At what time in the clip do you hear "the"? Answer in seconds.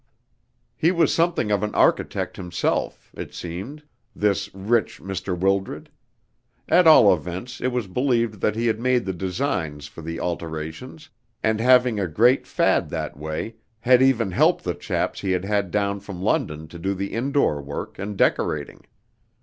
9.05-9.13, 10.01-10.19, 14.63-14.73, 16.95-17.13